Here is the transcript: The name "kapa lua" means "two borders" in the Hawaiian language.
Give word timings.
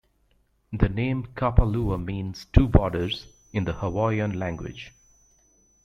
The 0.73 0.89
name 0.89 1.27
"kapa 1.35 1.63
lua" 1.63 1.99
means 1.99 2.45
"two 2.51 2.67
borders" 2.67 3.27
in 3.53 3.65
the 3.65 3.73
Hawaiian 3.73 4.39
language. 4.39 4.95